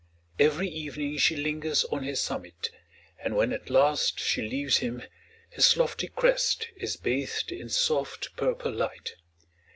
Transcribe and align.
Every 0.39 0.67
evening 0.67 1.19
she 1.19 1.35
lingers 1.35 1.83
on 1.91 2.01
his 2.01 2.19
summit, 2.19 2.71
and 3.19 3.35
when 3.37 3.53
at 3.53 3.69
last 3.69 4.19
she 4.19 4.41
leaves 4.41 4.77
him, 4.77 5.03
his 5.51 5.77
lofty 5.77 6.07
crest 6.07 6.69
is 6.75 6.95
bathed 6.97 7.51
in 7.51 7.69
soft 7.69 8.35
purple 8.35 8.71
light. 8.71 9.13